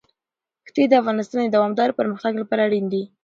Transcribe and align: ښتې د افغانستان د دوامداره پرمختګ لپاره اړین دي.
ښتې 0.67 0.83
د 0.87 0.93
افغانستان 1.01 1.39
د 1.45 1.53
دوامداره 1.55 1.97
پرمختګ 1.99 2.33
لپاره 2.41 2.61
اړین 2.67 2.85
دي. 2.93 3.03